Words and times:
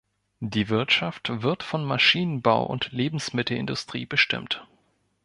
Die 0.39 0.67
Wirtschaft 0.69 1.43
wird 1.43 1.61
von 1.61 1.85
Maschinenbau 1.85 2.63
und 2.65 2.91
Lebensmittelindustrie 2.91 4.07
bestimmt. 4.07 4.65